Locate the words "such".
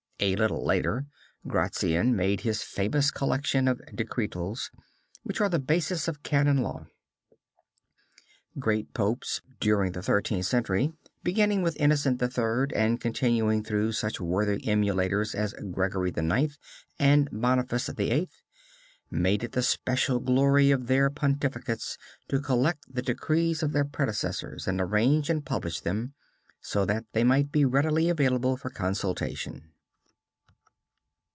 13.93-14.21